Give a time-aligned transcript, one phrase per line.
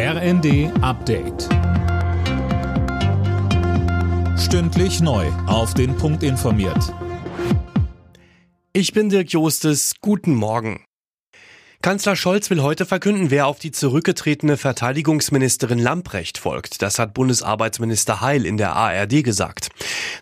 [0.00, 1.48] RND Update.
[4.38, 5.26] Stündlich neu.
[5.48, 6.94] Auf den Punkt informiert.
[8.72, 9.94] Ich bin Dirk Jostes.
[10.00, 10.84] Guten Morgen.
[11.82, 16.80] Kanzler Scholz will heute verkünden, wer auf die zurückgetretene Verteidigungsministerin Lamprecht folgt.
[16.80, 19.70] Das hat Bundesarbeitsminister Heil in der ARD gesagt.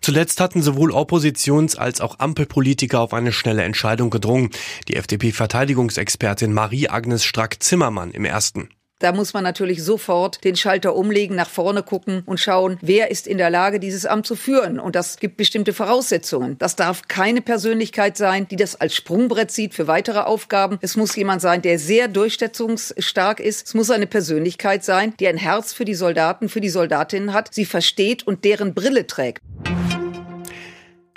[0.01, 4.49] Zuletzt hatten sowohl Oppositions- als auch Ampelpolitiker auf eine schnelle Entscheidung gedrungen.
[4.89, 8.71] Die FDP-Verteidigungsexpertin Marie-Agnes Strack-Zimmermann im ersten.
[8.99, 13.27] Da muss man natürlich sofort den Schalter umlegen, nach vorne gucken und schauen, wer ist
[13.27, 14.81] in der Lage, dieses Amt zu führen.
[14.81, 16.57] Und das gibt bestimmte Voraussetzungen.
[16.59, 20.79] Das darf keine Persönlichkeit sein, die das als Sprungbrett sieht für weitere Aufgaben.
[20.81, 23.67] Es muss jemand sein, der sehr durchsetzungsstark ist.
[23.67, 27.53] Es muss eine Persönlichkeit sein, die ein Herz für die Soldaten, für die Soldatinnen hat,
[27.53, 29.43] sie versteht und deren Brille trägt.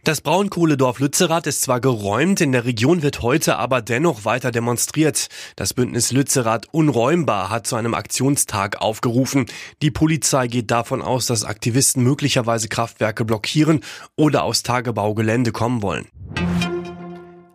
[0.06, 5.28] Das Braunkohledorf Lützerath ist zwar geräumt, in der Region wird heute aber dennoch weiter demonstriert.
[5.58, 9.46] Das Bündnis Lützerath Unräumbar hat zu einem Aktionstag aufgerufen.
[9.82, 13.82] Die Polizei geht davon aus, dass Aktivisten möglicherweise Kraftwerke blockieren
[14.16, 16.08] oder aus Tagebaugelände kommen wollen.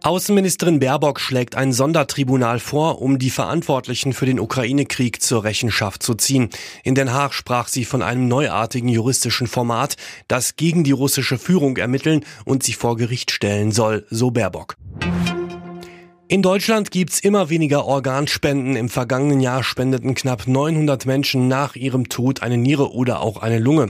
[0.05, 6.13] Außenministerin Baerbock schlägt ein Sondertribunal vor, um die Verantwortlichen für den Ukraine-Krieg zur Rechenschaft zu
[6.15, 6.51] ziehen.
[6.83, 9.97] In Den Haag sprach sie von einem neuartigen juristischen Format,
[10.29, 14.77] das gegen die russische Führung ermitteln und sie vor Gericht stellen soll, so Baerbock.
[16.27, 18.77] In Deutschland gibt's immer weniger Organspenden.
[18.77, 23.59] Im vergangenen Jahr spendeten knapp 900 Menschen nach ihrem Tod eine Niere oder auch eine
[23.59, 23.89] Lunge.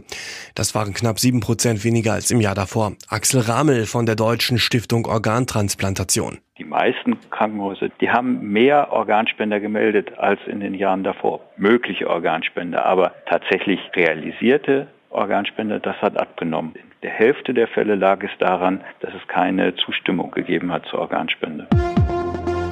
[0.56, 2.94] Das waren knapp sieben Prozent weniger als im Jahr davor.
[3.08, 6.38] Axel Ramel von der Deutschen Stiftung Organtransplantation.
[6.58, 11.40] Die meisten Krankenhäuser, die haben mehr Organspender gemeldet als in den Jahren davor.
[11.56, 16.74] Mögliche Organspender, aber tatsächlich realisierte Organspender, das hat abgenommen.
[16.74, 20.98] In der Hälfte der Fälle lag es daran, dass es keine Zustimmung gegeben hat zur
[20.98, 21.68] Organspende.